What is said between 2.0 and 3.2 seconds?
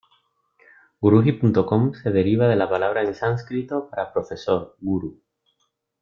deriva de la palabra en